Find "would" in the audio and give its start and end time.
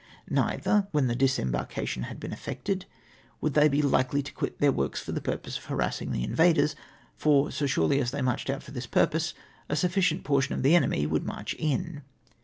11.05-11.23